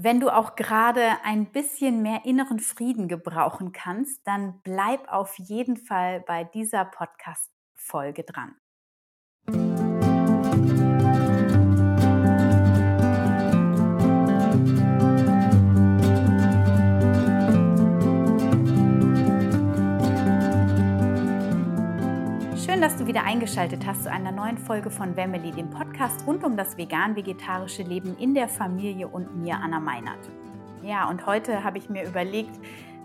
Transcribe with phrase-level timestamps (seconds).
[0.00, 5.76] Wenn du auch gerade ein bisschen mehr inneren Frieden gebrauchen kannst, dann bleib auf jeden
[5.76, 8.54] Fall bei dieser Podcast-Folge dran.
[22.78, 26.44] Schön, dass du wieder eingeschaltet hast zu einer neuen Folge von Family, dem Podcast rund
[26.44, 30.30] um das vegan-vegetarische Leben in der Familie und mir, Anna Meinert.
[30.84, 32.52] Ja, und heute habe ich mir überlegt,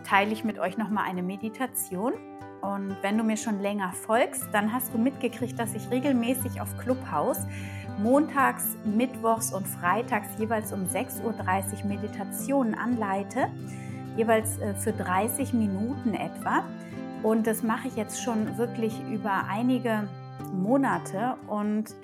[0.04, 2.14] teile ich mit euch nochmal eine Meditation.
[2.62, 6.78] Und wenn du mir schon länger folgst, dann hast du mitgekriegt, dass ich regelmäßig auf
[6.78, 7.40] Clubhouse
[7.98, 13.48] montags, mittwochs und freitags jeweils um 6.30 Uhr Meditationen anleite,
[14.18, 16.64] jeweils äh, für 30 Minuten etwa.
[17.24, 20.10] Und das mache ich jetzt schon wirklich über einige
[20.54, 21.38] Monate.
[21.48, 21.96] Und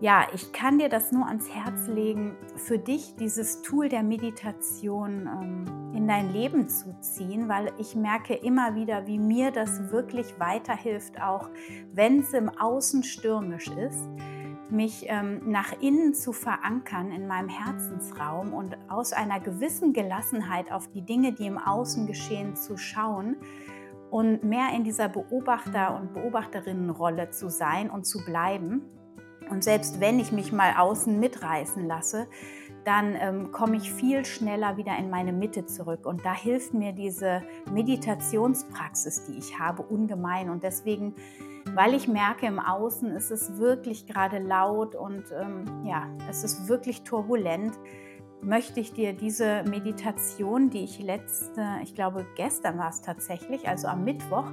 [0.00, 5.28] ja, ich kann dir das nur ans Herz legen, für dich dieses Tool der Meditation
[5.28, 10.40] ähm, in dein Leben zu ziehen, weil ich merke immer wieder, wie mir das wirklich
[10.40, 11.48] weiterhilft, auch
[11.92, 14.08] wenn es im Außen stürmisch ist,
[14.70, 20.88] mich ähm, nach innen zu verankern in meinem Herzensraum und aus einer gewissen Gelassenheit auf
[20.88, 23.36] die Dinge, die im Außen geschehen, zu schauen
[24.10, 28.82] und mehr in dieser Beobachter- und Beobachterinnenrolle zu sein und zu bleiben.
[29.50, 32.26] Und selbst wenn ich mich mal außen mitreißen lasse,
[32.84, 36.06] dann ähm, komme ich viel schneller wieder in meine Mitte zurück.
[36.06, 40.50] Und da hilft mir diese Meditationspraxis, die ich habe, ungemein.
[40.50, 41.14] Und deswegen,
[41.74, 46.68] weil ich merke, im Außen ist es wirklich gerade laut und ähm, ja, es ist
[46.68, 47.74] wirklich turbulent,
[48.42, 53.88] möchte ich dir diese Meditation, die ich letzte, ich glaube gestern war es tatsächlich, also
[53.88, 54.46] am Mittwoch,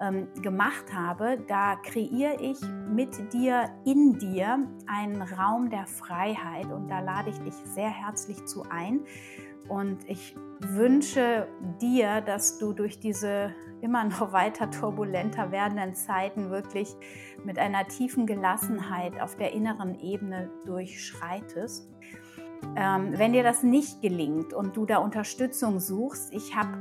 [0.00, 6.88] ähm, gemacht habe, da kreiere ich mit dir, in dir einen Raum der Freiheit und
[6.88, 9.00] da lade ich dich sehr herzlich zu ein.
[9.68, 11.48] Und ich wünsche
[11.80, 16.94] dir, dass du durch diese immer noch weiter turbulenter werdenden Zeiten wirklich
[17.44, 21.88] mit einer tiefen Gelassenheit auf der inneren Ebene durchschreitest.
[22.76, 26.76] Ähm, wenn dir das nicht gelingt und du da Unterstützung suchst, ich habe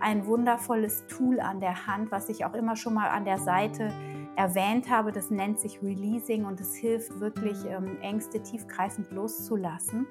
[0.00, 3.92] ein wundervolles Tool an der Hand, was ich auch immer schon mal an der Seite
[4.36, 5.12] erwähnt habe.
[5.12, 10.06] Das nennt sich Releasing und es hilft wirklich, ähm, Ängste tiefgreifend loszulassen.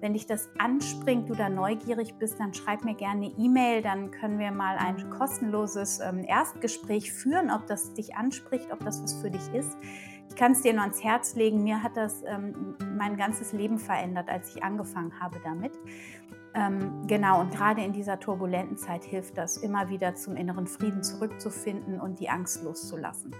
[0.00, 4.10] Wenn dich das anspringt, du da neugierig bist, dann schreib mir gerne eine E-Mail, dann
[4.10, 9.14] können wir mal ein kostenloses ähm, Erstgespräch führen, ob das dich anspricht, ob das was
[9.14, 9.76] für dich ist.
[10.34, 11.62] Ich kann es dir nur ans Herz legen.
[11.62, 15.70] Mir hat das ähm, mein ganzes Leben verändert, als ich angefangen habe damit.
[16.56, 21.04] Ähm, genau, und gerade in dieser turbulenten Zeit hilft das, immer wieder zum inneren Frieden
[21.04, 23.30] zurückzufinden und die Angst loszulassen.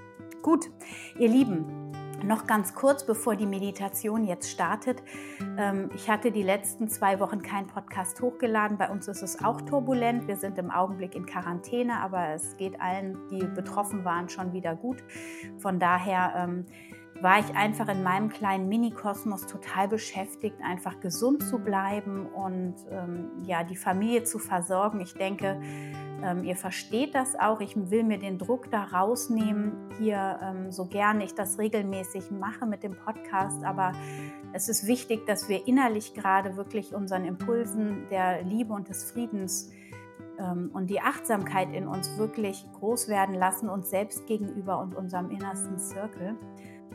[0.40, 0.70] Gut,
[1.18, 1.64] ihr Lieben,
[2.26, 5.02] noch ganz kurz, bevor die Meditation jetzt startet.
[5.58, 8.78] Ähm, ich hatte die letzten zwei Wochen keinen Podcast hochgeladen.
[8.78, 10.26] Bei uns ist es auch turbulent.
[10.26, 14.74] Wir sind im Augenblick in Quarantäne, aber es geht allen, die betroffen waren, schon wieder
[14.74, 15.02] gut.
[15.58, 16.66] Von daher ähm,
[17.24, 23.30] war ich einfach in meinem kleinen Mini-Kosmos total beschäftigt, einfach gesund zu bleiben und ähm,
[23.46, 25.00] ja, die Familie zu versorgen.
[25.00, 25.58] Ich denke,
[26.22, 27.60] ähm, ihr versteht das auch.
[27.60, 32.66] Ich will mir den Druck da rausnehmen, hier ähm, so gerne ich das regelmäßig mache
[32.66, 33.64] mit dem Podcast.
[33.64, 33.92] Aber
[34.52, 39.70] es ist wichtig, dass wir innerlich gerade wirklich unseren Impulsen der Liebe und des Friedens
[40.38, 45.30] ähm, und die Achtsamkeit in uns wirklich groß werden lassen, uns selbst gegenüber und unserem
[45.30, 46.36] innersten Circle.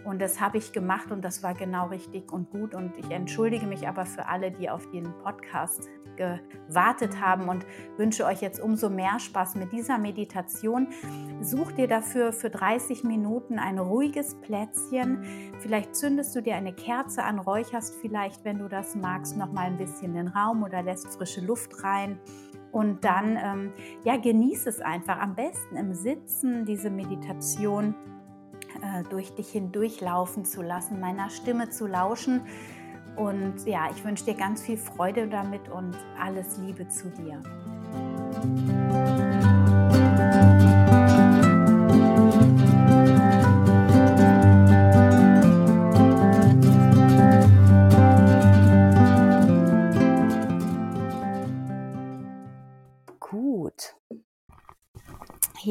[0.06, 2.74] Und das habe ich gemacht und das war genau richtig und gut.
[2.74, 5.90] Und ich entschuldige mich aber für alle, die auf den Podcast
[6.20, 7.66] gewartet haben und
[7.98, 10.88] wünsche euch jetzt umso mehr Spaß mit dieser Meditation.
[11.42, 15.24] Such dir dafür für 30 Minuten ein ruhiges Plätzchen.
[15.60, 19.68] Vielleicht zündest du dir eine Kerze an, räucherst vielleicht, wenn du das magst, noch mal
[19.68, 22.20] ein bisschen den Raum oder lässt frische Luft rein.
[22.72, 23.74] Und dann ähm,
[24.04, 27.96] ja, genieß es einfach am besten im Sitzen, diese Meditation
[29.10, 32.42] durch dich hindurchlaufen zu lassen, meiner Stimme zu lauschen.
[33.16, 37.42] Und ja, ich wünsche dir ganz viel Freude damit und alles Liebe zu dir.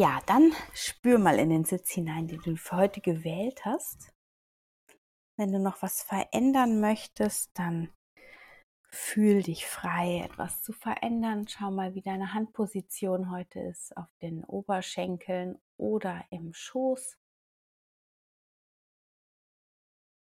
[0.00, 4.14] Ja, dann spür mal in den Sitz hinein, den du für heute gewählt hast.
[5.36, 7.92] Wenn du noch was verändern möchtest, dann
[8.90, 11.48] fühl dich frei, etwas zu verändern.
[11.48, 17.18] Schau mal, wie deine Handposition heute ist, auf den Oberschenkeln oder im Schoß.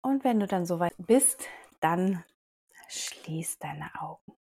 [0.04, 1.48] Und wenn du dann soweit bist,
[1.80, 2.24] dann
[2.88, 4.38] schließ deine Augen.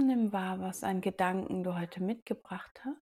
[0.00, 3.02] Nimm wahr, was an Gedanken du heute mitgebracht hast.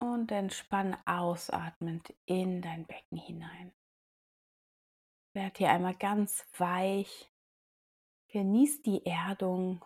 [0.00, 3.72] Und entspann ausatmend in dein Becken hinein.
[5.34, 7.32] Werd hier einmal ganz weich.
[8.26, 9.84] Genieß die Erdung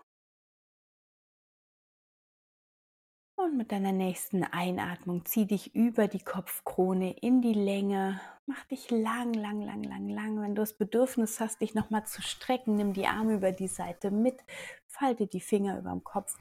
[3.38, 8.18] Und mit deiner nächsten Einatmung zieh dich über die Kopfkrone in die Länge.
[8.46, 10.40] Mach dich lang, lang, lang, lang, lang.
[10.40, 14.10] Wenn du das Bedürfnis hast, dich nochmal zu strecken, nimm die Arme über die Seite
[14.10, 14.42] mit,
[14.86, 16.34] falte die Finger über dem Kopf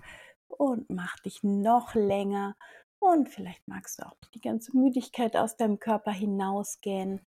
[0.48, 2.56] und mach dich noch länger.
[3.00, 7.20] Und vielleicht magst du auch die ganze Müdigkeit aus deinem Körper hinausgehen.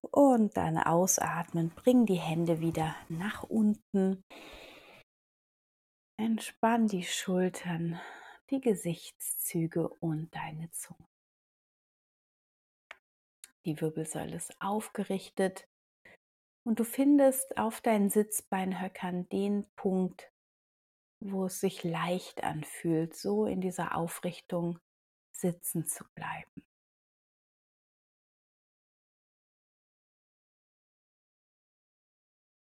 [0.00, 4.24] Und dann ausatmen, bring die Hände wieder nach unten.
[6.20, 7.98] Entspann die Schultern,
[8.50, 11.08] die Gesichtszüge und deine Zunge.
[13.64, 15.66] Die Wirbelsäule ist aufgerichtet
[16.62, 20.30] und du findest auf deinen Sitzbeinhöckern den Punkt,
[21.20, 24.78] wo es sich leicht anfühlt, so in dieser Aufrichtung
[25.32, 26.62] sitzen zu bleiben.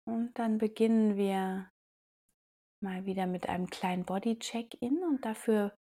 [0.04, 1.72] Und dann beginnen wir
[2.80, 5.76] mal wieder mit einem kleinen Body-Check-In und dafür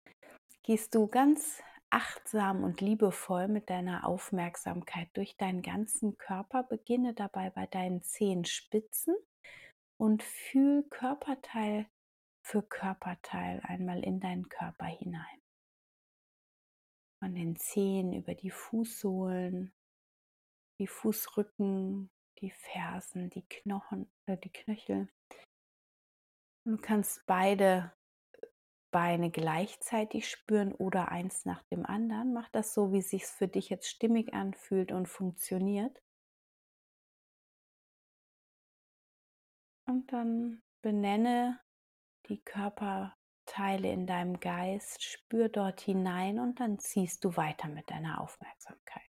[0.63, 6.63] gehst du ganz achtsam und liebevoll mit deiner Aufmerksamkeit durch deinen ganzen Körper.
[6.63, 9.15] Beginne dabei bei deinen Zehenspitzen
[9.97, 11.87] und fühl Körperteil
[12.43, 15.41] für Körperteil einmal in deinen Körper hinein.
[17.19, 19.71] Von den Zehen über die Fußsohlen,
[20.79, 22.09] die Fußrücken,
[22.39, 25.07] die Fersen, die Knochen, äh, die Knöchel,
[26.63, 27.91] Du kannst beide
[28.91, 32.33] Beine gleichzeitig spüren oder eins nach dem anderen.
[32.33, 36.01] Mach das so, wie es sich für dich jetzt stimmig anfühlt und funktioniert.
[39.87, 41.59] Und dann benenne
[42.27, 48.21] die Körperteile in deinem Geist, spür dort hinein und dann ziehst du weiter mit deiner
[48.21, 49.09] Aufmerksamkeit.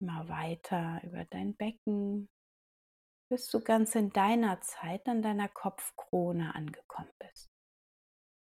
[0.00, 2.28] Immer weiter über dein Becken,
[3.34, 7.50] bis du ganz in deiner Zeit an deiner Kopfkrone angekommen bist.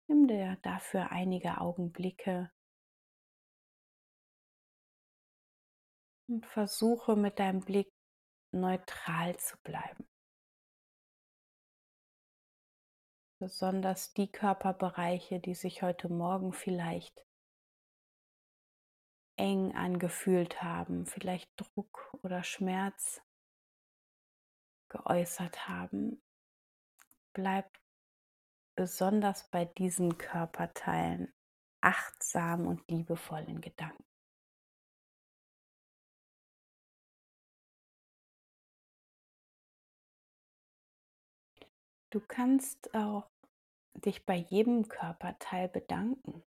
[0.10, 2.51] Nimm dir dafür einige Augenblicke
[6.27, 7.89] und versuche mit deinem Blick
[8.51, 10.06] neutral zu bleiben.
[13.39, 17.25] Besonders die Körperbereiche, die sich heute Morgen vielleicht
[19.38, 23.25] eng angefühlt haben, vielleicht Druck oder Schmerz
[24.95, 26.21] geäußert haben,
[27.33, 27.81] bleibt
[28.75, 31.33] besonders bei diesen Körperteilen
[31.81, 34.03] achtsam und liebevoll in Gedanken.
[42.09, 43.30] Du kannst auch
[43.94, 46.44] dich bei jedem Körperteil bedanken,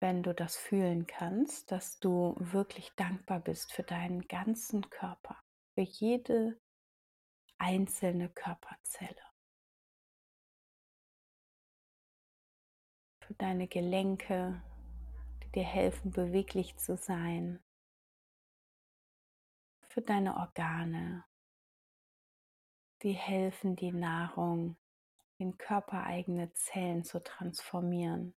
[0.00, 5.45] wenn du das fühlen kannst, dass du wirklich dankbar bist für deinen ganzen Körper
[5.76, 6.58] für jede
[7.58, 9.22] einzelne Körperzelle.
[13.22, 14.62] Für deine Gelenke,
[15.42, 17.62] die dir helfen, beweglich zu sein.
[19.82, 21.26] Für deine Organe,
[23.02, 24.78] die helfen, die Nahrung
[25.36, 28.34] in körpereigene Zellen zu transformieren.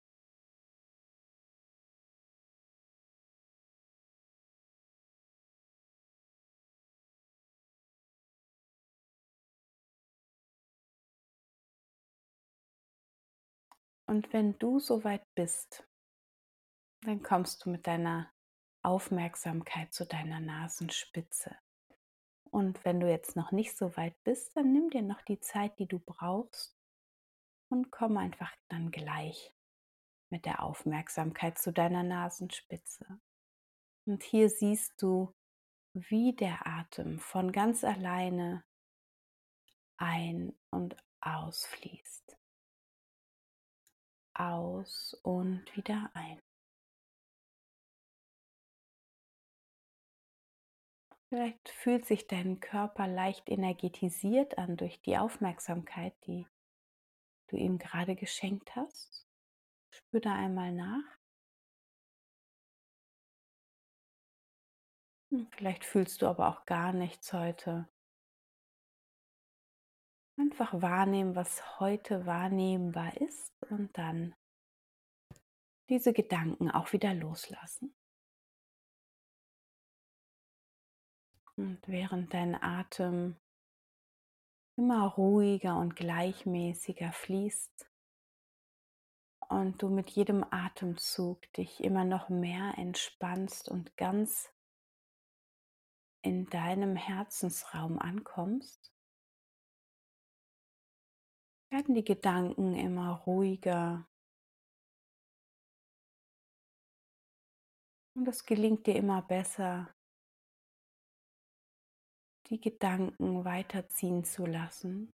[14.06, 15.84] Und wenn du soweit bist,
[17.02, 18.32] dann kommst du mit deiner
[18.82, 21.56] Aufmerksamkeit zu deiner Nasenspitze.
[22.50, 25.78] Und wenn du jetzt noch nicht so weit bist, dann nimm dir noch die Zeit,
[25.78, 26.78] die du brauchst
[27.68, 29.52] und komm einfach dann gleich
[30.30, 33.20] mit der Aufmerksamkeit zu deiner Nasenspitze.
[34.06, 35.34] Und hier siehst du,
[35.92, 38.64] wie der Atem von ganz alleine
[39.96, 42.35] ein- und ausfließt
[44.38, 46.38] aus und wieder ein.
[51.28, 56.46] Vielleicht fühlt sich dein Körper leicht energetisiert an durch die Aufmerksamkeit, die
[57.48, 59.26] du ihm gerade geschenkt hast.
[59.90, 61.18] Spür da einmal nach.
[65.30, 67.88] Hm, vielleicht fühlst du aber auch gar nichts heute.
[70.38, 74.34] Einfach wahrnehmen, was heute wahrnehmbar ist und dann
[75.88, 77.94] diese Gedanken auch wieder loslassen.
[81.56, 83.36] Und während dein Atem
[84.76, 87.90] immer ruhiger und gleichmäßiger fließt
[89.48, 94.52] und du mit jedem Atemzug dich immer noch mehr entspannst und ganz
[96.22, 98.92] in deinem Herzensraum ankommst,
[101.70, 104.08] werden die Gedanken immer ruhiger
[108.14, 109.94] und es gelingt dir immer besser,
[112.48, 115.12] die Gedanken weiterziehen zu lassen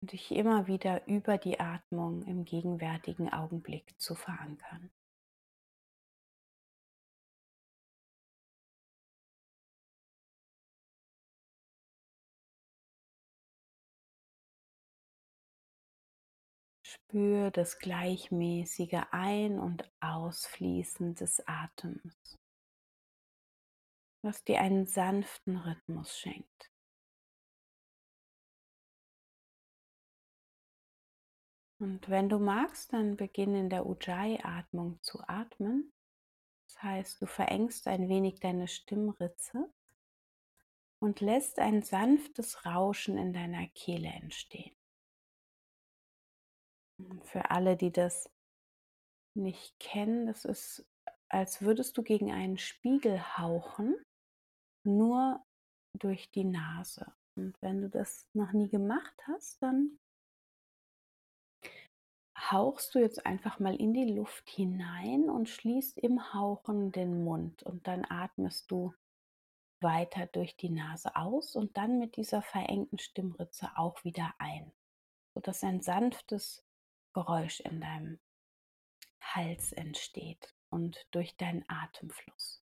[0.00, 4.90] und dich immer wieder über die Atmung im gegenwärtigen Augenblick zu verankern.
[17.08, 22.36] Spür das gleichmäßige Ein- und Ausfließen des Atems
[24.26, 26.70] was dir einen sanften Rhythmus schenkt.
[31.78, 35.92] Und wenn du magst, dann beginn in der Ujjayi-Atmung zu atmen.
[36.66, 39.72] Das heißt, du verengst ein wenig deine Stimmritze
[40.98, 44.75] und lässt ein sanftes Rauschen in deiner Kehle entstehen.
[47.24, 48.30] Für alle, die das
[49.34, 50.86] nicht kennen, das ist,
[51.28, 53.96] als würdest du gegen einen Spiegel hauchen
[54.84, 55.44] nur
[55.92, 57.12] durch die Nase.
[57.34, 59.98] Und wenn du das noch nie gemacht hast, dann
[62.38, 67.62] hauchst du jetzt einfach mal in die Luft hinein und schließt im Hauchen den Mund
[67.62, 68.94] und dann atmest du
[69.80, 74.72] weiter durch die Nase aus und dann mit dieser verengten Stimmritze auch wieder ein,
[75.34, 76.65] sodass ein sanftes
[77.16, 78.20] Geräusch in deinem
[79.22, 82.62] Hals entsteht und durch deinen Atemfluss.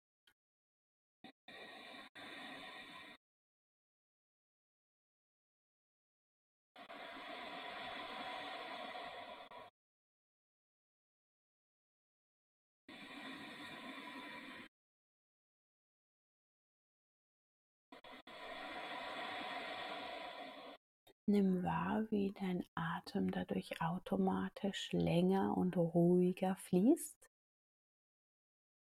[21.29, 27.19] Nimm wahr, wie dein Atem dadurch automatisch länger und ruhiger fließt.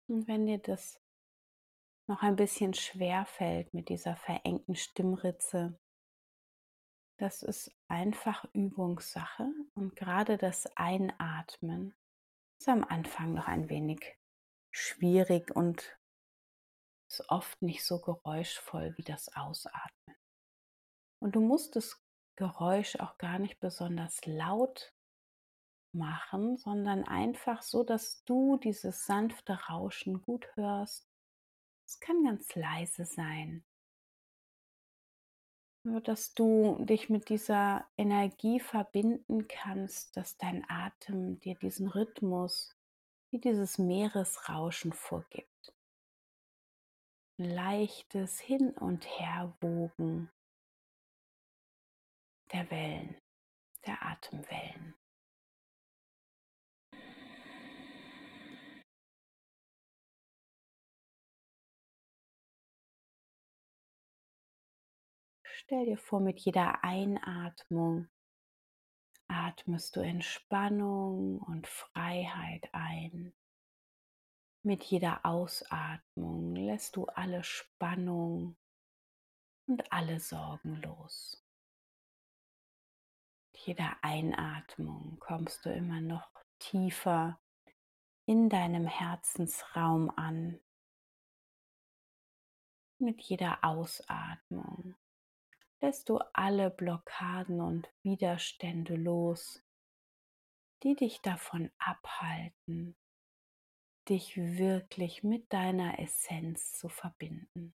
[0.07, 1.01] Und wenn dir das
[2.07, 5.79] noch ein bisschen schwer fällt mit dieser verengten Stimmritze,
[7.19, 11.95] das ist einfach Übungssache und gerade das Einatmen
[12.59, 14.15] ist am Anfang noch ein wenig
[14.71, 15.97] schwierig und
[17.09, 20.15] ist oft nicht so geräuschvoll wie das Ausatmen.
[21.19, 21.99] Und du musst es
[22.37, 24.93] Geräusch auch gar nicht besonders laut
[25.91, 31.09] machen, sondern einfach so, dass du dieses sanfte Rauschen gut hörst.
[31.85, 33.65] Es kann ganz leise sein.
[35.83, 42.77] Nur dass du dich mit dieser Energie verbinden kannst, dass dein Atem dir diesen Rhythmus
[43.31, 45.73] wie dieses Meeresrauschen vorgibt.
[47.37, 50.29] Leichtes Hin- und Herwogen
[52.51, 53.21] der Wellen,
[53.85, 54.95] der Atemwellen.
[65.43, 68.07] Stell dir vor, mit jeder Einatmung
[69.27, 73.33] atmest du Entspannung und Freiheit ein.
[74.63, 78.55] Mit jeder Ausatmung lässt du alle Spannung
[79.65, 81.46] und alle Sorgen los
[83.57, 87.39] jeder Einatmung kommst du immer noch tiefer
[88.25, 90.59] in deinem Herzensraum an.
[92.99, 94.95] Mit jeder Ausatmung
[95.79, 99.63] lässt du alle Blockaden und Widerstände los,
[100.83, 102.95] die dich davon abhalten,
[104.09, 107.73] dich wirklich mit deiner Essenz zu verbinden.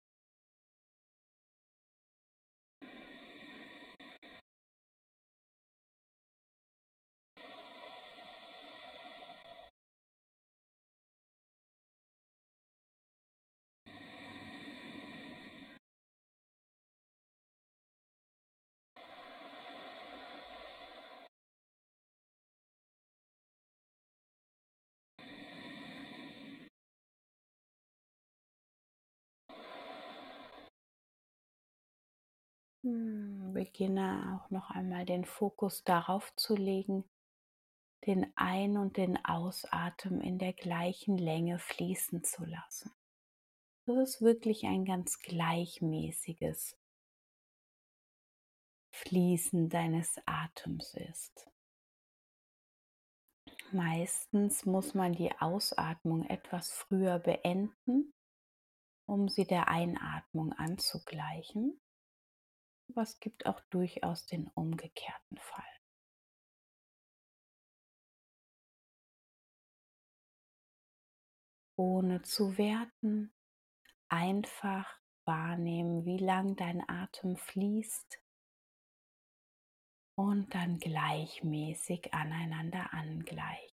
[33.59, 37.03] Beginne auch noch einmal den Fokus darauf zu legen,
[38.05, 42.89] den Ein- und den Ausatmen in der gleichen Länge fließen zu lassen.
[43.85, 46.77] Dass es wirklich ein ganz gleichmäßiges
[48.91, 51.51] Fließen deines Atems ist.
[53.73, 58.13] Meistens muss man die Ausatmung etwas früher beenden,
[59.05, 61.77] um sie der Einatmung anzugleichen.
[62.89, 65.63] Aber es gibt auch durchaus den umgekehrten Fall.
[71.75, 73.31] Ohne zu werten,
[74.09, 78.19] einfach wahrnehmen, wie lang dein Atem fließt
[80.15, 83.68] und dann gleichmäßig aneinander angleichen.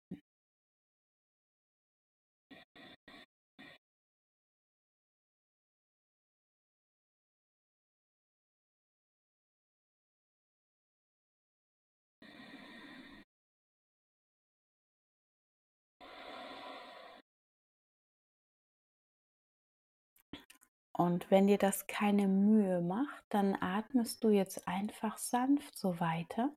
[20.96, 26.56] Und wenn dir das keine Mühe macht, dann atmest du jetzt einfach sanft so weiter.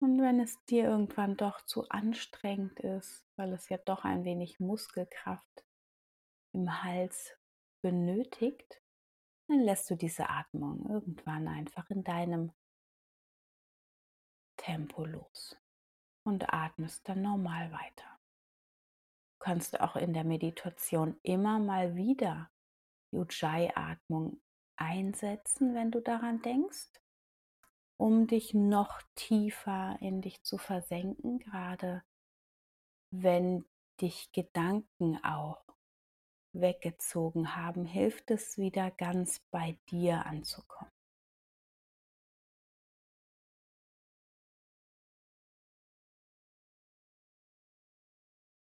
[0.00, 4.60] Und wenn es dir irgendwann doch zu anstrengend ist, weil es ja doch ein wenig
[4.60, 5.66] Muskelkraft
[6.54, 7.36] im Hals
[7.82, 8.80] benötigt,
[9.48, 12.50] dann lässt du diese Atmung irgendwann einfach in deinem
[14.56, 15.54] Tempo los
[16.24, 18.18] und atmest dann normal weiter.
[19.34, 22.50] Du kannst auch in der Meditation immer mal wieder
[23.12, 24.40] Ujjayi-Atmung
[24.76, 26.88] einsetzen, wenn du daran denkst,
[27.96, 32.02] um dich noch tiefer in dich zu versenken, gerade
[33.12, 33.64] wenn
[34.00, 35.62] dich Gedanken auch
[36.52, 40.90] weggezogen haben, hilft es wieder ganz bei dir anzukommen.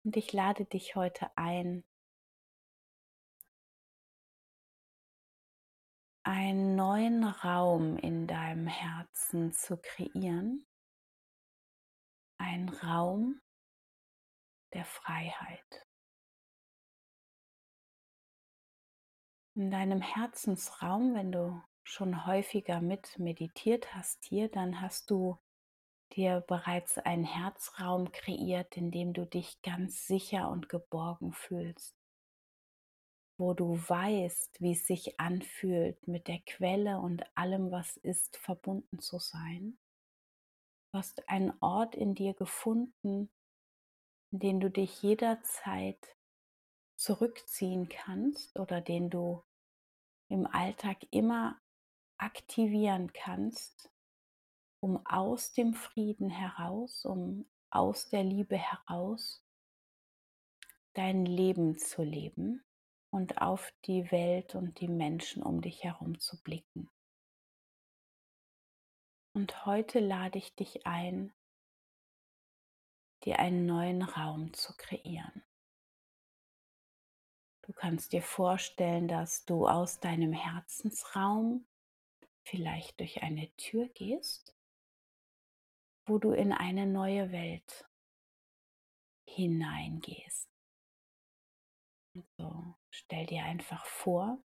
[0.04, 1.84] Und ich lade dich heute ein,
[6.32, 10.66] einen neuen Raum in deinem Herzen zu kreieren.
[12.38, 13.42] Ein Raum
[14.74, 15.86] der Freiheit.
[19.56, 25.38] In deinem Herzensraum, wenn du schon häufiger mit meditiert hast hier, dann hast du
[26.14, 32.01] dir bereits einen Herzraum kreiert, in dem du dich ganz sicher und geborgen fühlst
[33.42, 39.00] wo du weißt, wie es sich anfühlt, mit der Quelle und allem, was ist, verbunden
[39.00, 39.80] zu sein.
[40.92, 43.32] Du hast einen Ort in dir gefunden,
[44.32, 46.16] in den du dich jederzeit
[46.98, 49.44] zurückziehen kannst oder den du
[50.30, 51.60] im Alltag immer
[52.20, 53.92] aktivieren kannst,
[54.84, 59.44] um aus dem Frieden heraus, um aus der Liebe heraus
[60.94, 62.64] dein Leben zu leben
[63.12, 66.90] und auf die Welt und die Menschen um dich herum zu blicken.
[69.34, 71.34] Und heute lade ich dich ein,
[73.24, 75.44] dir einen neuen Raum zu kreieren.
[77.64, 81.66] Du kannst dir vorstellen, dass du aus deinem Herzensraum
[82.44, 84.56] vielleicht durch eine Tür gehst,
[86.06, 87.88] wo du in eine neue Welt
[89.26, 90.50] hineingehst.
[92.38, 94.38] So, stell dir einfach vor,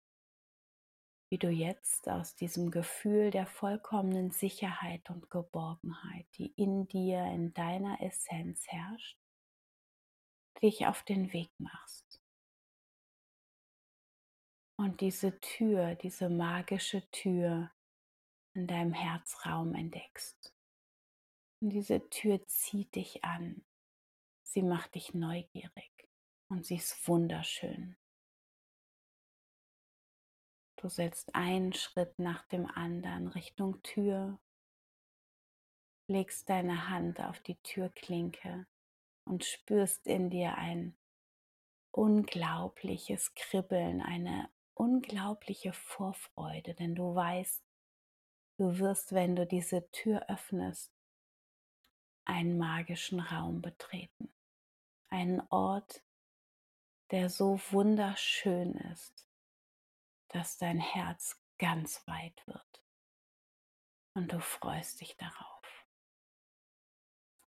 [1.30, 7.54] wie du jetzt aus diesem Gefühl der vollkommenen Sicherheit und Geborgenheit, die in dir, in
[7.54, 9.18] deiner Essenz herrscht,
[10.62, 12.22] dich auf den Weg machst.
[14.78, 17.72] Und diese Tür, diese magische Tür
[18.54, 20.54] in deinem Herzraum entdeckst.
[21.62, 23.66] Und diese Tür zieht dich an.
[24.44, 26.10] Sie macht dich neugierig
[26.50, 27.98] und sie ist wunderschön.
[30.86, 34.40] Du setzt einen Schritt nach dem anderen Richtung Tür,
[36.08, 38.68] legst deine Hand auf die Türklinke
[39.28, 40.96] und spürst in dir ein
[41.90, 47.66] unglaubliches Kribbeln, eine unglaubliche Vorfreude, denn du weißt,
[48.60, 50.94] du wirst, wenn du diese Tür öffnest,
[52.26, 54.32] einen magischen Raum betreten,
[55.08, 56.04] einen Ort,
[57.10, 59.25] der so wunderschön ist,
[60.36, 62.84] dass dein Herz ganz weit wird.
[64.16, 65.88] Und du freust dich darauf.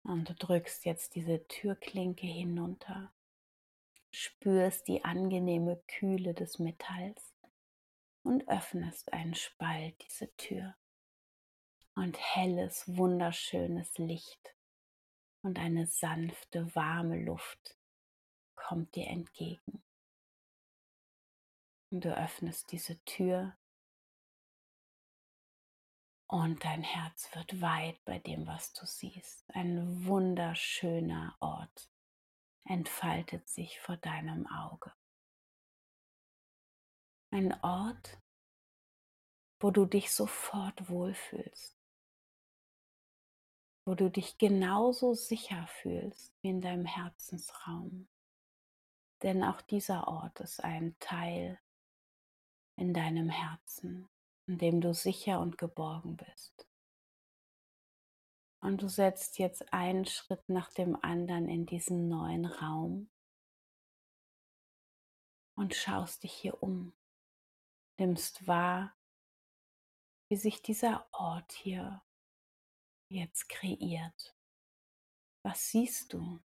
[0.04, 3.12] Und du drückst jetzt diese Türklinke hinunter,
[4.10, 7.34] spürst die angenehme Kühle des Metalls
[8.22, 10.74] und öffnest einen Spalt diese Tür.
[11.94, 14.54] Und helles, wunderschönes Licht
[15.42, 17.76] und eine sanfte, warme Luft
[18.54, 19.82] kommt dir entgegen.
[21.90, 23.56] Du öffnest diese Tür
[26.26, 29.48] und dein Herz wird weit bei dem, was du siehst.
[29.54, 31.90] Ein wunderschöner Ort
[32.64, 34.92] entfaltet sich vor deinem Auge.
[37.30, 38.20] Ein Ort,
[39.58, 41.74] wo du dich sofort wohlfühlst,
[43.86, 48.08] wo du dich genauso sicher fühlst wie in deinem Herzensraum.
[49.22, 51.58] Denn auch dieser Ort ist ein Teil
[52.78, 54.08] in deinem Herzen,
[54.46, 56.68] in dem du sicher und geborgen bist.
[58.60, 63.10] Und du setzt jetzt einen Schritt nach dem anderen in diesen neuen Raum
[65.54, 66.92] und schaust dich hier um,
[67.98, 68.96] nimmst wahr,
[70.28, 72.02] wie sich dieser Ort hier
[73.08, 74.36] jetzt kreiert.
[75.42, 76.40] Was siehst du?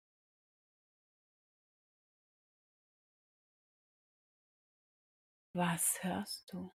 [5.53, 6.73] Was hörst du?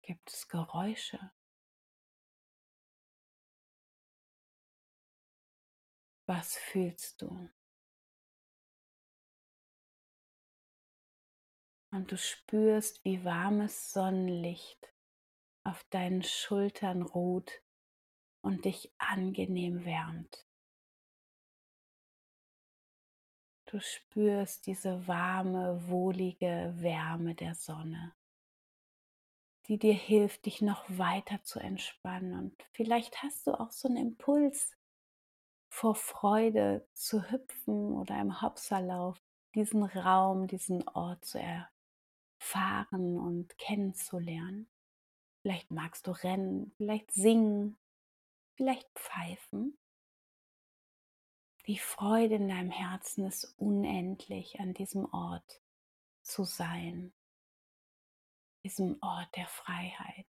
[0.00, 1.30] Gibt es Geräusche?
[6.24, 7.50] Was fühlst du?
[11.90, 14.92] Und du spürst, wie warmes Sonnenlicht
[15.62, 17.62] auf deinen Schultern ruht
[18.40, 20.45] und dich angenehm wärmt.
[23.66, 28.14] Du spürst diese warme, wohlige Wärme der Sonne,
[29.66, 32.38] die dir hilft, dich noch weiter zu entspannen.
[32.38, 34.76] Und vielleicht hast du auch so einen Impuls
[35.68, 39.20] vor Freude zu hüpfen oder im Hopserlauf,
[39.56, 44.68] diesen Raum, diesen Ort zu erfahren und kennenzulernen.
[45.42, 47.76] Vielleicht magst du rennen, vielleicht singen,
[48.54, 49.76] vielleicht pfeifen.
[51.66, 55.60] Die Freude in deinem Herzen ist unendlich, an diesem Ort
[56.22, 57.12] zu sein,
[58.62, 60.26] diesem Ort der Freiheit.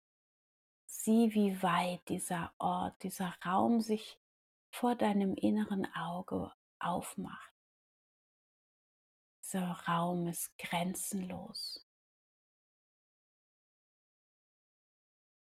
[0.88, 4.19] Sieh, wie weit dieser Ort, dieser Raum sich
[4.71, 7.54] vor deinem inneren Auge aufmacht.
[9.43, 11.88] Dieser Raum ist grenzenlos.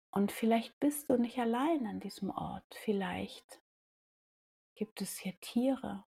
[0.10, 2.66] Und vielleicht bist du nicht allein an diesem Ort.
[2.84, 3.63] Vielleicht
[4.76, 6.06] gibt es hier Tiere.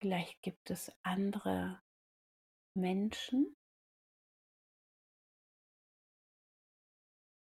[0.00, 1.80] Vielleicht gibt es andere
[2.74, 3.56] Menschen.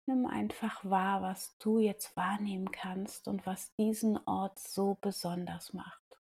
[0.08, 6.20] Nimm einfach wahr, was du jetzt wahrnehmen kannst und was diesen Ort so besonders macht,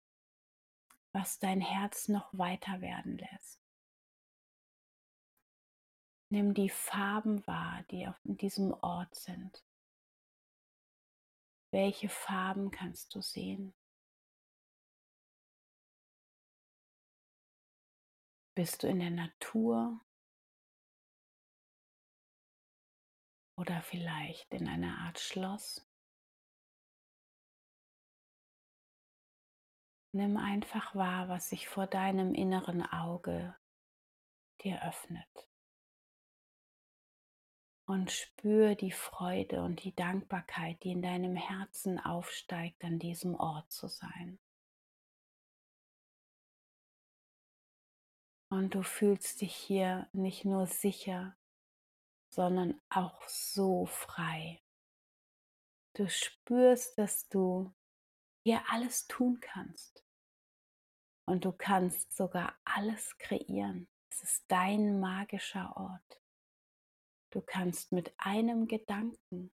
[1.12, 3.60] was dein Herz noch weiter werden lässt.
[6.30, 9.64] Nimm die Farben wahr, die auf diesem Ort sind.
[11.74, 13.74] Welche Farben kannst du sehen?
[18.56, 20.00] Bist du in der Natur
[23.58, 25.84] oder vielleicht in einer Art Schloss?
[30.12, 33.58] Nimm einfach wahr, was sich vor deinem inneren Auge
[34.62, 35.50] dir öffnet
[37.86, 43.72] und spür die Freude und die Dankbarkeit, die in deinem Herzen aufsteigt, an diesem Ort
[43.72, 44.40] zu sein.
[48.50, 51.36] Und du fühlst dich hier nicht nur sicher,
[52.30, 54.62] sondern auch so frei.
[55.96, 57.74] Du spürst, dass du
[58.44, 60.04] hier alles tun kannst.
[61.26, 63.88] Und du kannst sogar alles kreieren.
[64.10, 66.23] Es ist dein magischer Ort.
[67.34, 69.52] Du kannst mit einem Gedanken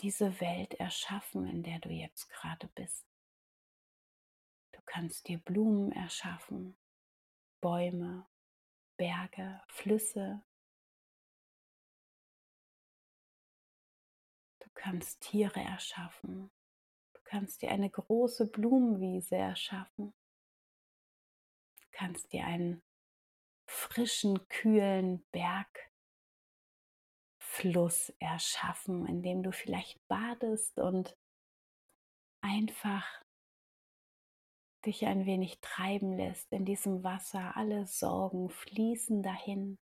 [0.00, 3.06] diese Welt erschaffen, in der du jetzt gerade bist.
[4.72, 6.76] Du kannst dir Blumen erschaffen,
[7.62, 8.28] Bäume,
[8.98, 10.44] Berge, Flüsse.
[14.60, 16.50] Du kannst Tiere erschaffen.
[17.14, 20.12] Du kannst dir eine große Blumenwiese erschaffen.
[21.80, 22.82] Du kannst dir einen
[23.66, 25.91] frischen, kühlen Berg
[27.52, 31.14] Fluss erschaffen, in dem du vielleicht badest und
[32.40, 33.06] einfach
[34.86, 37.54] dich ein wenig treiben lässt in diesem Wasser.
[37.54, 39.78] Alle Sorgen fließen dahin.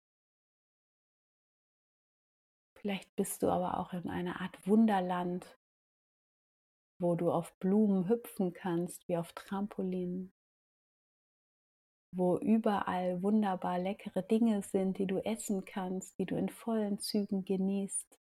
[2.78, 5.59] Vielleicht bist du aber auch in einer Art Wunderland,
[6.98, 10.33] wo du auf Blumen hüpfen kannst, wie auf Trampolinen
[12.11, 17.44] wo überall wunderbar leckere Dinge sind, die du essen kannst, die du in vollen Zügen
[17.44, 18.18] genießt.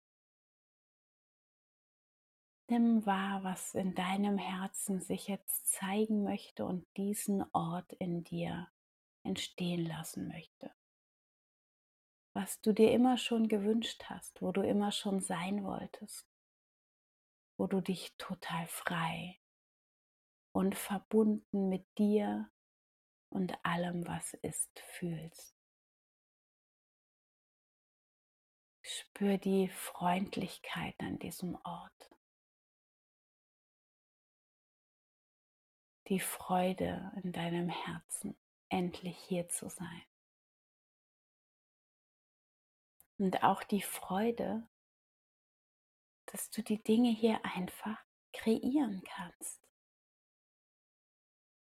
[2.74, 8.68] nimm wahr, was in deinem Herzen sich jetzt zeigen möchte und diesen Ort in dir
[9.24, 10.72] entstehen lassen möchte.
[12.36, 16.28] Was du dir immer schon gewünscht hast, wo du immer schon sein wolltest,
[17.58, 19.40] wo du dich total frei
[20.52, 22.50] und verbunden mit dir
[23.34, 25.56] und allem, was ist, fühlst.
[28.84, 32.12] Spür die Freundlichkeit an diesem Ort.
[36.10, 38.38] Die Freude in deinem Herzen,
[38.70, 40.04] endlich hier zu sein.
[43.18, 44.68] Und auch die Freude,
[46.28, 49.68] dass du die Dinge hier einfach kreieren kannst.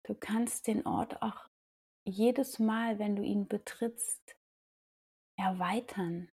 [0.02, 1.51] Du kannst den Ort auch
[2.04, 4.36] jedes Mal, wenn du ihn betrittst,
[5.36, 6.30] erweitern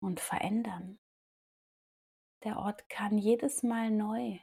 [0.00, 0.98] und verändern.
[2.44, 4.38] Der Ort kann jedes Mal neu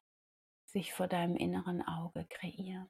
[0.66, 2.90] sich vor deinem inneren Auge kreieren.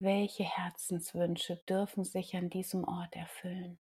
[0.00, 3.78] Welche Herzenswünsche dürfen sich an diesem Ort erfüllen?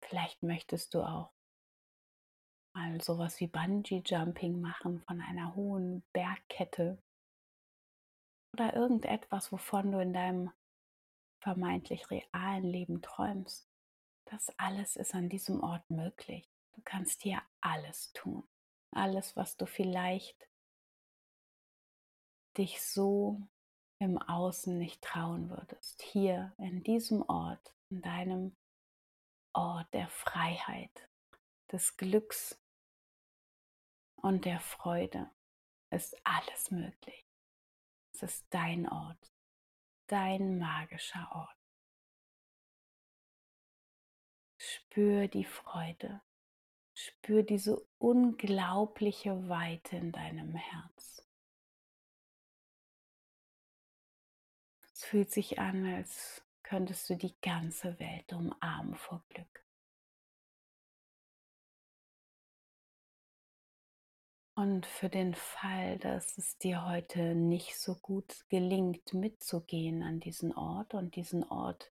[0.00, 1.37] Vielleicht möchtest du auch
[2.78, 7.02] mal sowas wie Bungee Jumping machen von einer hohen Bergkette
[8.52, 10.52] oder irgendetwas, wovon du in deinem
[11.42, 13.68] vermeintlich realen Leben träumst.
[14.26, 16.48] Das alles ist an diesem Ort möglich.
[16.74, 18.46] Du kannst hier alles tun.
[18.94, 20.48] Alles, was du vielleicht
[22.56, 23.40] dich so
[24.00, 26.00] im Außen nicht trauen würdest.
[26.02, 28.56] Hier in diesem Ort, in deinem
[29.52, 31.08] Ort der Freiheit,
[31.72, 32.58] des Glücks
[34.22, 35.30] und der Freude
[35.90, 37.26] ist alles möglich.
[38.12, 39.32] Es ist dein Ort,
[40.06, 41.56] dein magischer Ort.
[44.58, 46.20] Spür die Freude,
[46.94, 51.24] spür diese unglaubliche Weite in deinem Herz.
[54.92, 59.47] Es fühlt sich an, als könntest du die ganze Welt umarmen vor Glück.
[64.58, 70.52] Und für den Fall, dass es dir heute nicht so gut gelingt, mitzugehen an diesen
[70.52, 71.92] Ort und diesen Ort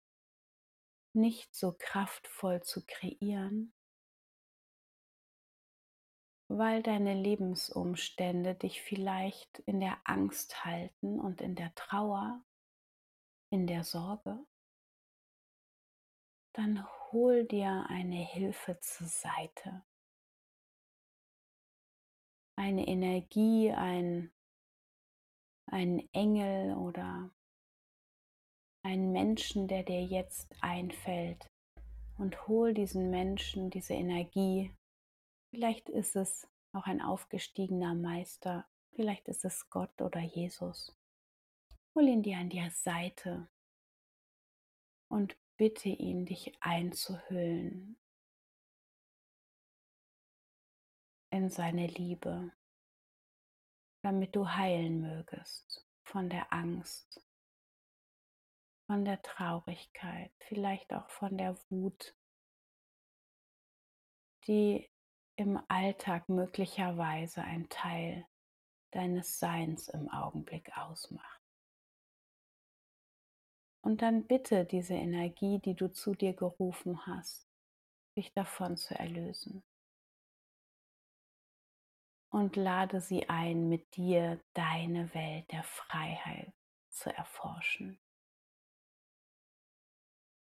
[1.13, 3.73] nicht so kraftvoll zu kreieren,
[6.49, 12.43] weil deine Lebensumstände dich vielleicht in der Angst halten und in der Trauer,
[13.51, 14.37] in der Sorge,
[16.51, 19.81] dann hol dir eine Hilfe zur Seite
[22.59, 24.31] eine Energie, ein,
[25.65, 27.31] ein Engel oder
[28.83, 31.49] einen Menschen, der dir jetzt einfällt
[32.17, 34.75] und hol diesen Menschen, diese Energie.
[35.51, 40.93] Vielleicht ist es auch ein aufgestiegener Meister, vielleicht ist es Gott oder Jesus.
[41.95, 43.47] Hol ihn dir an die Seite
[45.07, 47.97] und bitte ihn, dich einzuhüllen
[51.31, 52.51] in seine Liebe,
[54.01, 57.23] damit du heilen mögest von der Angst,
[58.87, 62.15] von der Traurigkeit, vielleicht auch von der Wut,
[64.47, 64.89] die
[65.35, 68.25] im Alltag möglicherweise ein Teil
[68.91, 71.39] deines Seins im Augenblick ausmacht.
[73.81, 77.47] Und dann bitte diese Energie, die du zu dir gerufen hast,
[78.17, 79.63] dich davon zu erlösen
[82.29, 86.53] und lade sie ein, mit dir deine Welt der Freiheit
[86.89, 87.99] zu erforschen.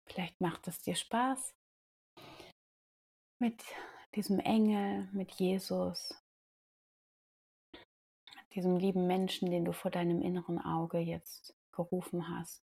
[0.06, 1.54] Vielleicht macht es dir Spaß
[3.38, 3.62] mit
[4.14, 6.14] diesem Engel, mit Jesus,
[8.54, 12.64] diesem lieben Menschen, den du vor deinem inneren Auge jetzt gerufen hast,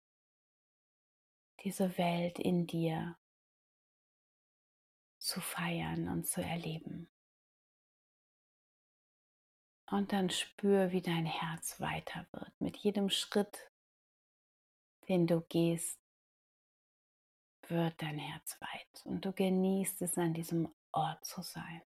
[1.64, 3.18] diese Welt in dir
[5.18, 7.10] zu feiern und zu erleben.
[9.90, 12.52] Und dann spür, wie dein Herz weiter wird.
[12.60, 13.72] Mit jedem Schritt,
[15.08, 15.98] den du gehst,
[17.66, 19.04] wird dein Herz weit.
[19.04, 21.82] Und du genießt es, an diesem Ort zu sein.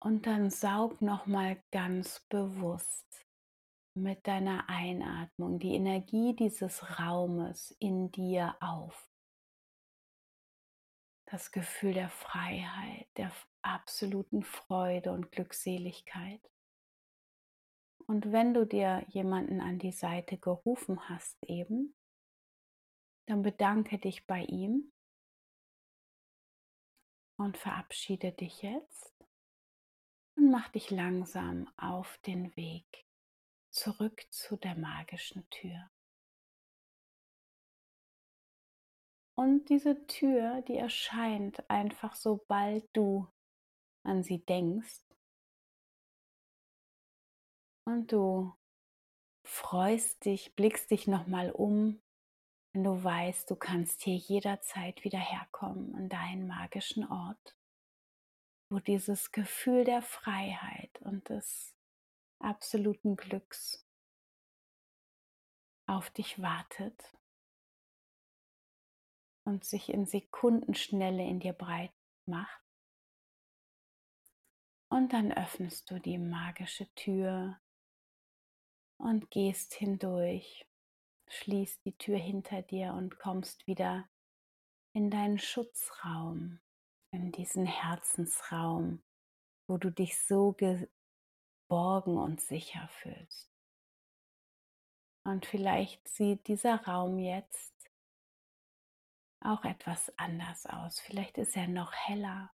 [0.00, 3.23] Und dann saug noch mal ganz bewusst
[3.94, 9.08] mit deiner Einatmung die Energie dieses Raumes in dir auf.
[11.26, 16.40] das Gefühl der Freiheit, der absoluten Freude und Glückseligkeit.
[18.06, 21.96] Und wenn du dir jemanden an die Seite gerufen hast eben,
[23.26, 24.92] dann bedanke dich bei ihm
[27.36, 29.14] und verabschiede dich jetzt
[30.36, 33.06] und mach dich langsam auf den Weg
[33.74, 35.90] zurück zu der magischen Tür.
[39.36, 43.26] Und diese Tür, die erscheint einfach sobald du
[44.04, 45.02] an sie denkst.
[47.86, 48.54] Und du
[49.44, 52.00] freust dich, blickst dich nochmal um,
[52.72, 57.56] wenn du weißt, du kannst hier jederzeit wieder herkommen an deinen magischen Ort,
[58.70, 61.73] wo dieses Gefühl der Freiheit und des
[62.38, 63.86] absoluten Glücks
[65.86, 67.14] auf dich wartet
[69.44, 71.92] und sich in Sekundenschnelle in dir breit
[72.26, 72.62] macht.
[74.88, 77.60] Und dann öffnest du die magische Tür
[78.96, 80.66] und gehst hindurch,
[81.28, 84.08] schließt die Tür hinter dir und kommst wieder
[84.92, 86.60] in deinen Schutzraum,
[87.10, 89.02] in diesen Herzensraum,
[89.66, 90.52] wo du dich so
[91.74, 93.50] geborgen und sicher fühlst.
[95.24, 97.74] Und vielleicht sieht dieser Raum jetzt
[99.40, 101.00] auch etwas anders aus.
[101.00, 102.52] Vielleicht ist er noch heller,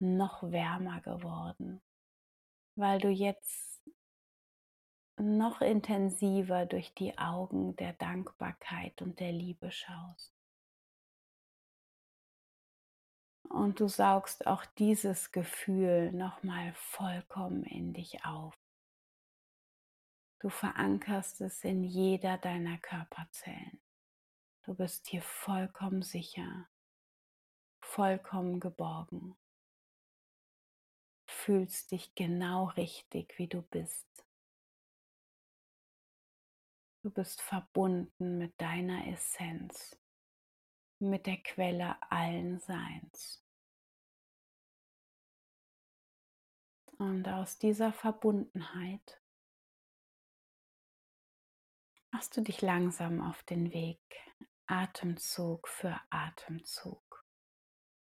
[0.00, 1.80] noch wärmer geworden,
[2.74, 3.80] weil du jetzt
[5.18, 10.35] noch intensiver durch die Augen der Dankbarkeit und der Liebe schaust.
[13.48, 18.54] Und du saugst auch dieses Gefühl nochmal vollkommen in dich auf.
[20.40, 23.80] Du verankerst es in jeder deiner Körperzellen.
[24.64, 26.68] Du bist hier vollkommen sicher,
[27.80, 29.36] vollkommen geborgen.
[31.26, 34.06] Fühlst dich genau richtig, wie du bist.
[37.02, 39.96] Du bist verbunden mit deiner Essenz,
[40.98, 43.42] mit der Quelle allen Seins.
[46.98, 49.20] Und aus dieser Verbundenheit
[52.10, 54.00] machst du dich langsam auf den Weg
[54.66, 57.06] Atemzug für Atemzug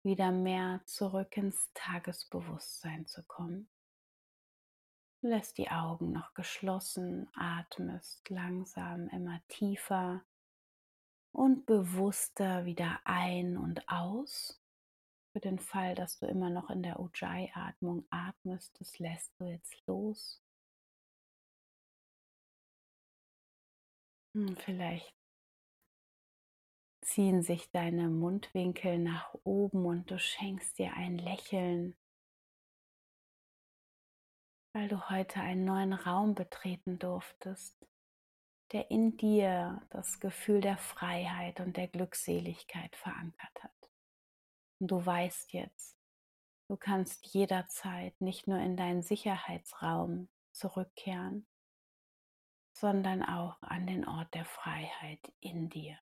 [0.07, 3.69] wieder mehr zurück ins Tagesbewusstsein zu kommen.
[5.21, 10.25] Lässt die Augen noch geschlossen, atmest langsam immer tiefer
[11.37, 14.59] und bewusster wieder ein und aus.
[15.33, 19.77] Für den Fall, dass du immer noch in der Ujjayi-Atmung atmest, das lässt du jetzt
[19.87, 20.43] los.
[24.35, 25.15] Hm, vielleicht
[27.03, 31.95] ziehen sich deine Mundwinkel nach oben und du schenkst dir ein Lächeln,
[34.73, 37.87] weil du heute einen neuen Raum betreten durftest,
[38.73, 43.91] der in dir das Gefühl der Freiheit und der Glückseligkeit verankert hat.
[44.81, 45.97] Und du weißt jetzt,
[46.69, 51.47] du kannst jederzeit nicht nur in deinen Sicherheitsraum zurückkehren,
[52.73, 55.99] sondern auch an den Ort der Freiheit in dir.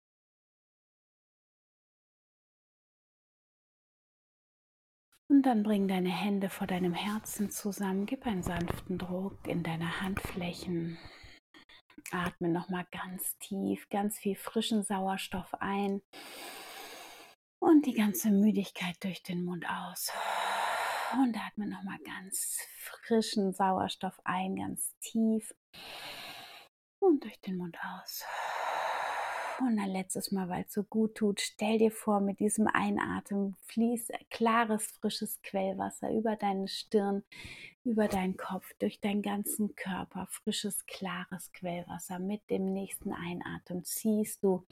[5.28, 10.00] Und dann bring deine Hände vor deinem Herzen zusammen, gib einen sanften Druck in deine
[10.00, 10.98] Handflächen.
[12.10, 16.02] Atme nochmal ganz tief, ganz viel frischen Sauerstoff ein
[17.58, 20.12] und die ganze Müdigkeit durch den Mund aus.
[21.14, 25.54] Und atme nochmal ganz frischen Sauerstoff ein, ganz tief
[26.98, 28.24] und durch den Mund aus.
[29.60, 33.54] Und ein letztes Mal, weil es so gut tut, stell dir vor, mit diesem Einatmen
[33.66, 37.22] fließt klares, frisches Quellwasser über deine Stirn,
[37.84, 40.26] über deinen Kopf, durch deinen ganzen Körper.
[40.28, 42.18] Frisches, klares Quellwasser.
[42.18, 44.66] Mit dem nächsten Einatmen ziehst du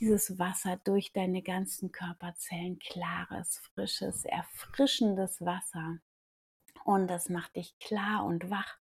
[0.00, 2.78] dieses Wasser durch deine ganzen Körperzellen.
[2.80, 5.98] Klares, frisches, erfrischendes Wasser.
[6.84, 8.78] Und das macht dich klar und wach.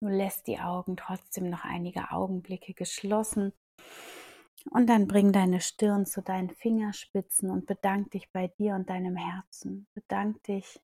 [0.00, 3.52] Du lässt die Augen trotzdem noch einige Augenblicke geschlossen
[4.70, 9.16] und dann bring deine Stirn zu deinen Fingerspitzen und bedank dich bei dir und deinem
[9.16, 9.86] Herzen.
[9.94, 10.80] Bedank dich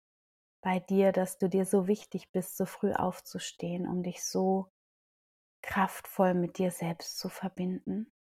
[0.61, 4.71] bei dir, dass du dir so wichtig bist, so früh aufzustehen, um dich so
[5.61, 8.11] kraftvoll mit dir selbst zu verbinden.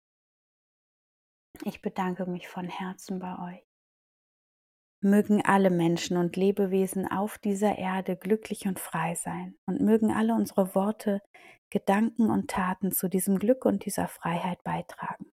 [1.64, 3.64] Ich bedanke mich von Herzen bei euch.
[5.00, 10.34] Mögen alle Menschen und Lebewesen auf dieser Erde glücklich und frei sein und mögen alle
[10.34, 11.20] unsere Worte,
[11.70, 15.33] Gedanken und Taten zu diesem Glück und dieser Freiheit beitragen.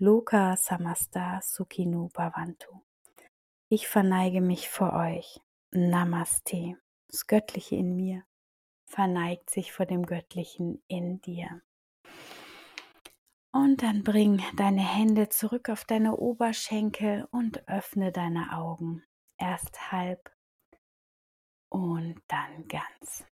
[0.00, 2.82] Loka Samasta Sukhinu Bhavantu.
[3.68, 5.40] Ich verneige mich vor euch.
[5.72, 6.76] Namaste.
[7.08, 8.22] Das Göttliche in mir
[8.86, 11.62] verneigt sich vor dem Göttlichen in dir.
[13.50, 19.02] Und dann bring deine Hände zurück auf deine Oberschenkel und öffne deine Augen.
[19.36, 20.30] Erst halb
[21.70, 23.26] und dann ganz.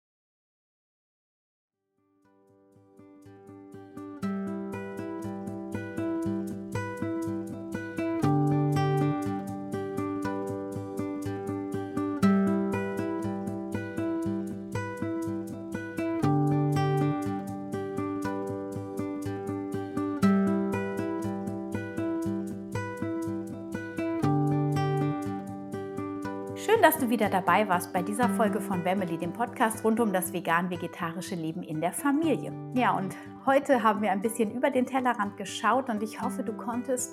[26.67, 30.13] Schön, dass du wieder dabei warst bei dieser Folge von Family, dem Podcast rund um
[30.13, 32.53] das vegan-vegetarische Leben in der Familie.
[32.75, 33.15] Ja, und
[33.47, 37.13] heute haben wir ein bisschen über den Tellerrand geschaut und ich hoffe, du konntest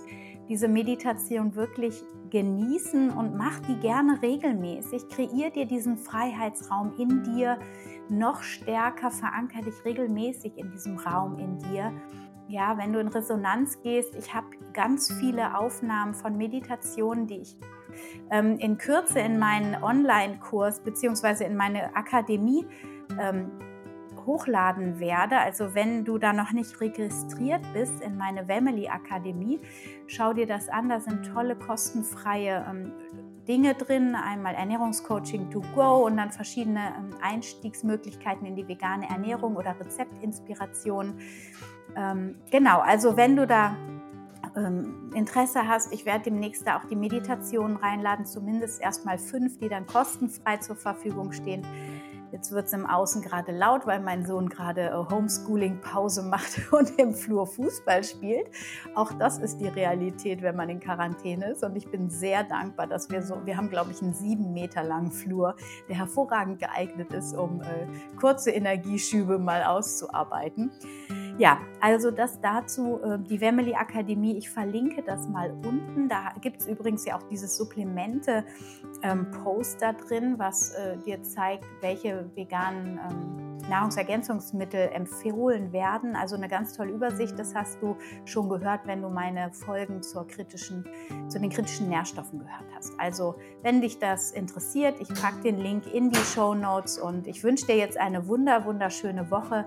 [0.49, 5.08] diese Meditation wirklich genießen und mach die gerne regelmäßig.
[5.10, 7.60] Kreier dir diesen Freiheitsraum in dir
[8.10, 11.93] noch stärker, veranker dich regelmäßig in diesem Raum in dir.
[12.47, 17.56] Ja, wenn du in Resonanz gehst, ich habe ganz viele Aufnahmen von Meditationen, die ich
[18.32, 21.46] ähm, in Kürze in meinen Online-Kurs bzw.
[21.46, 22.66] in meine Akademie
[23.20, 23.52] ähm,
[24.26, 25.38] hochladen werde.
[25.38, 29.60] Also wenn du da noch nicht registriert bist in meine Family Akademie,
[30.08, 30.89] schau dir das an.
[30.89, 32.91] Da sind tolle kostenfreie ähm,
[33.48, 34.16] Dinge drin.
[34.16, 41.16] Einmal Ernährungscoaching to go und dann verschiedene ähm, Einstiegsmöglichkeiten in die vegane Ernährung oder Rezeptinspiration.
[41.96, 43.76] Ähm, genau, also wenn du da
[44.56, 49.70] ähm, Interesse hast, ich werde demnächst da auch die Meditationen reinladen, zumindest erstmal fünf, die
[49.70, 51.66] dann kostenfrei zur Verfügung stehen.
[52.34, 56.97] Jetzt wird es im Außen gerade laut, weil mein Sohn gerade äh, Homeschooling-Pause macht und
[56.97, 58.47] im Flur Fußball spielt.
[58.95, 61.64] Auch das ist die Realität, wenn man in Quarantäne ist.
[61.64, 64.84] Und ich bin sehr dankbar, dass wir so, wir haben, glaube ich, einen sieben Meter
[64.84, 65.56] langen Flur,
[65.88, 67.86] der hervorragend geeignet ist, um äh,
[68.20, 70.72] kurze Energieschübe mal auszuarbeiten.
[71.40, 76.08] Ja, also das dazu, äh, die Family Akademie, ich verlinke das mal unten.
[76.08, 82.30] Da gibt es übrigens ja auch dieses Supplemente-Poster ähm, drin, was äh, dir zeigt, welche
[82.36, 86.16] veganen ähm, Nahrungsergänzungsmittel empfohlen werden.
[86.16, 87.40] Also eine ganz tolle Übersicht.
[87.40, 90.86] Das hast du schon gehört, wenn du meine Folgen zur kritischen,
[91.30, 92.92] zu den kritischen Nährstoffen gehört hast.
[93.00, 97.44] Also wenn dich das interessiert, ich packe den Link in die Show Notes und ich
[97.44, 99.66] wünsche dir jetzt eine wunder, wunderschöne Woche.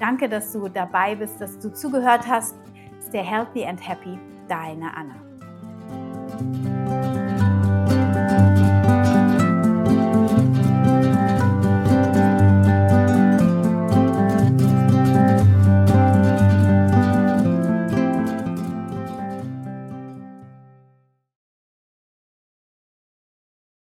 [0.00, 2.54] Danke, dass du dabei bist, dass du zugehört hast.
[3.06, 4.18] Stay healthy and happy,
[4.48, 6.73] deine Anna.